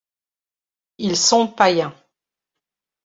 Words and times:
Ils 0.97 1.15
sont 1.15 1.45
païens. 1.47 1.93